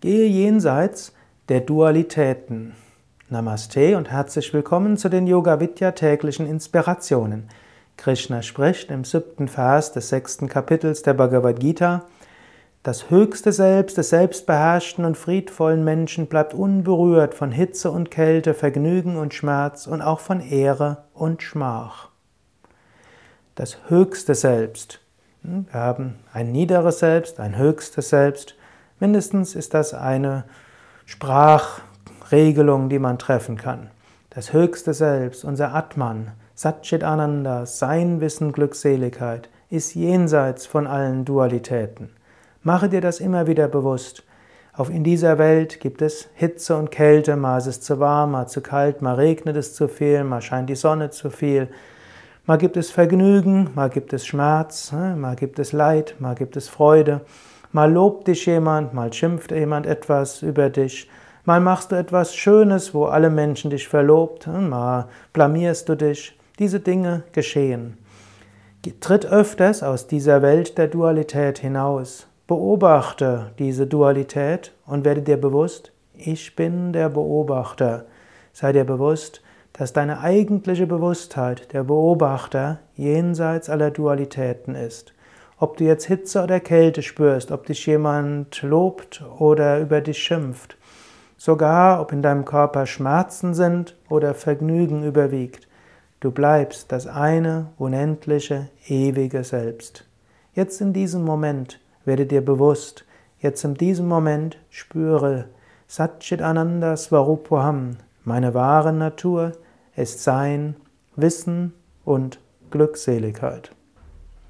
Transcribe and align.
Gehe 0.00 0.28
jenseits 0.28 1.12
der 1.48 1.60
Dualitäten. 1.60 2.72
Namaste 3.30 3.96
und 3.96 4.08
herzlich 4.08 4.54
willkommen 4.54 4.96
zu 4.96 5.08
den 5.08 5.26
Yoga 5.26 5.58
Vidya 5.58 5.90
täglichen 5.90 6.46
Inspirationen. 6.46 7.48
Krishna 7.96 8.42
spricht 8.42 8.92
im 8.92 9.02
siebten 9.02 9.48
Vers 9.48 9.90
des 9.90 10.08
sechsten 10.08 10.48
Kapitels 10.48 11.02
der 11.02 11.14
Bhagavad 11.14 11.58
Gita. 11.58 12.04
Das 12.84 13.10
höchste 13.10 13.50
Selbst 13.50 13.98
des 13.98 14.10
selbstbeherrschten 14.10 15.04
und 15.04 15.16
friedvollen 15.16 15.82
Menschen 15.82 16.28
bleibt 16.28 16.54
unberührt 16.54 17.34
von 17.34 17.50
Hitze 17.50 17.90
und 17.90 18.12
Kälte, 18.12 18.54
Vergnügen 18.54 19.16
und 19.16 19.34
Schmerz 19.34 19.88
und 19.88 20.00
auch 20.00 20.20
von 20.20 20.38
Ehre 20.38 21.06
und 21.12 21.42
Schmach. 21.42 22.10
Das 23.56 23.78
höchste 23.88 24.36
Selbst. 24.36 25.00
Hm, 25.42 25.66
wir 25.72 25.80
haben 25.80 26.20
ein 26.32 26.52
niederes 26.52 27.00
Selbst, 27.00 27.40
ein 27.40 27.58
höchstes 27.58 28.10
Selbst 28.10 28.54
Mindestens 29.00 29.54
ist 29.54 29.74
das 29.74 29.94
eine 29.94 30.44
Sprachregelung, 31.06 32.88
die 32.88 32.98
man 32.98 33.18
treffen 33.18 33.56
kann. 33.56 33.90
Das 34.30 34.52
höchste 34.52 34.92
Selbst, 34.92 35.44
unser 35.44 35.74
Atman, 35.74 36.32
Satchit 36.54 37.04
Ananda, 37.04 37.64
sein 37.66 38.20
Wissen, 38.20 38.52
Glückseligkeit, 38.52 39.48
ist 39.70 39.94
jenseits 39.94 40.66
von 40.66 40.86
allen 40.86 41.24
Dualitäten. 41.24 42.10
Mache 42.62 42.88
dir 42.88 43.00
das 43.00 43.20
immer 43.20 43.46
wieder 43.46 43.68
bewusst. 43.68 44.24
Auch 44.76 44.90
in 44.90 45.04
dieser 45.04 45.38
Welt 45.38 45.80
gibt 45.80 46.02
es 46.02 46.28
Hitze 46.34 46.76
und 46.76 46.90
Kälte, 46.90 47.36
mal 47.36 47.58
ist 47.58 47.66
es 47.66 47.80
zu 47.80 48.00
warm, 48.00 48.32
mal 48.32 48.48
zu 48.48 48.60
kalt, 48.60 49.02
mal 49.02 49.14
regnet 49.14 49.56
es 49.56 49.74
zu 49.74 49.88
viel, 49.88 50.24
mal 50.24 50.42
scheint 50.42 50.68
die 50.68 50.76
Sonne 50.76 51.10
zu 51.10 51.30
viel. 51.30 51.68
Mal 52.46 52.58
gibt 52.58 52.76
es 52.76 52.90
Vergnügen, 52.90 53.70
mal 53.74 53.90
gibt 53.90 54.12
es 54.12 54.26
Schmerz, 54.26 54.90
ne, 54.92 55.14
mal 55.16 55.36
gibt 55.36 55.58
es 55.58 55.72
Leid, 55.72 56.16
mal 56.18 56.34
gibt 56.34 56.56
es 56.56 56.68
Freude. 56.68 57.20
Mal 57.78 57.92
lobt 57.92 58.26
dich 58.26 58.44
jemand, 58.46 58.92
mal 58.92 59.12
schimpft 59.12 59.52
jemand 59.52 59.86
etwas 59.86 60.42
über 60.42 60.68
dich, 60.68 61.08
mal 61.44 61.60
machst 61.60 61.92
du 61.92 61.94
etwas 61.94 62.34
Schönes, 62.34 62.92
wo 62.92 63.04
alle 63.04 63.30
Menschen 63.30 63.70
dich 63.70 63.86
verlobt, 63.86 64.48
mal 64.48 65.06
blamierst 65.32 65.88
du 65.88 65.94
dich. 65.94 66.36
Diese 66.58 66.80
Dinge 66.80 67.22
geschehen. 67.30 67.96
Tritt 68.98 69.26
öfters 69.26 69.84
aus 69.84 70.08
dieser 70.08 70.42
Welt 70.42 70.76
der 70.76 70.88
Dualität 70.88 71.60
hinaus. 71.60 72.26
Beobachte 72.48 73.52
diese 73.60 73.86
Dualität 73.86 74.72
und 74.84 75.04
werde 75.04 75.22
dir 75.22 75.36
bewusst, 75.40 75.92
ich 76.16 76.56
bin 76.56 76.92
der 76.92 77.08
Beobachter. 77.08 78.06
Sei 78.52 78.72
dir 78.72 78.86
bewusst, 78.86 79.40
dass 79.72 79.92
deine 79.92 80.18
eigentliche 80.18 80.88
Bewusstheit, 80.88 81.72
der 81.72 81.84
Beobachter, 81.84 82.80
jenseits 82.96 83.70
aller 83.70 83.92
Dualitäten 83.92 84.74
ist. 84.74 85.14
Ob 85.60 85.76
du 85.76 85.82
jetzt 85.82 86.04
Hitze 86.04 86.44
oder 86.44 86.60
Kälte 86.60 87.02
spürst, 87.02 87.50
ob 87.50 87.66
dich 87.66 87.84
jemand 87.84 88.62
lobt 88.62 89.24
oder 89.40 89.80
über 89.80 90.00
dich 90.00 90.18
schimpft, 90.18 90.76
sogar 91.36 92.00
ob 92.00 92.12
in 92.12 92.22
deinem 92.22 92.44
Körper 92.44 92.86
Schmerzen 92.86 93.54
sind 93.54 93.96
oder 94.08 94.34
Vergnügen 94.34 95.02
überwiegt, 95.02 95.66
du 96.20 96.30
bleibst 96.30 96.92
das 96.92 97.08
eine 97.08 97.70
unendliche, 97.76 98.68
ewige 98.86 99.42
Selbst. 99.42 100.04
Jetzt 100.54 100.80
in 100.80 100.92
diesem 100.92 101.24
Moment 101.24 101.80
werde 102.04 102.26
dir 102.26 102.44
bewusst, 102.44 103.04
jetzt 103.40 103.64
in 103.64 103.74
diesem 103.74 104.06
Moment 104.06 104.58
spüre 104.70 105.46
Satchit 105.88 106.40
Ananda 106.40 106.96
Svarupoham, 106.96 107.96
meine 108.22 108.54
wahre 108.54 108.92
Natur 108.92 109.52
ist 109.96 110.22
Sein, 110.22 110.76
Wissen 111.16 111.74
und 112.04 112.38
Glückseligkeit. 112.70 113.72